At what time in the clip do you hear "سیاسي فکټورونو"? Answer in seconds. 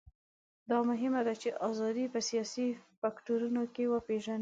2.29-3.63